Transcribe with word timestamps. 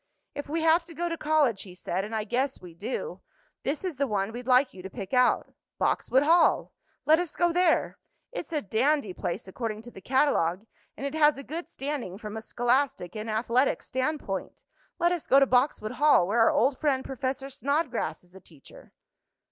"If 0.33 0.49
we 0.49 0.61
have 0.63 0.83
to 0.85 0.95
go 0.95 1.09
to 1.09 1.15
college," 1.15 1.61
he 1.61 1.75
said, 1.75 2.03
"and 2.03 2.15
I 2.15 2.23
guess 2.23 2.59
we 2.59 2.73
do, 2.73 3.21
this 3.61 3.83
is 3.83 3.97
the 3.97 4.07
one 4.07 4.31
we'd 4.31 4.47
like 4.47 4.73
you 4.73 4.81
to 4.81 4.89
pick 4.89 5.13
out 5.13 5.53
Boxwood 5.77 6.23
Hall! 6.23 6.73
Let 7.05 7.19
us 7.19 7.35
go 7.35 7.53
there! 7.53 7.99
It's 8.31 8.51
a 8.51 8.63
dandy 8.63 9.13
place, 9.13 9.47
according 9.47 9.83
to 9.83 9.91
the 9.91 10.01
catalogue, 10.01 10.65
and 10.97 11.05
it 11.05 11.13
has 11.13 11.37
a 11.37 11.43
good 11.43 11.69
standing 11.69 12.17
from 12.17 12.35
a 12.35 12.41
scholastic 12.41 13.15
and 13.15 13.29
athletic 13.29 13.83
standpoint. 13.83 14.63
Let 14.97 15.11
us 15.11 15.27
go 15.27 15.39
to 15.39 15.45
Boxwood 15.45 15.91
Hall, 15.91 16.25
where 16.27 16.39
our 16.39 16.51
old 16.51 16.79
friend, 16.79 17.05
Professor 17.05 17.51
Snodgrass, 17.51 18.23
is 18.23 18.33
a 18.33 18.39
teacher." 18.39 18.93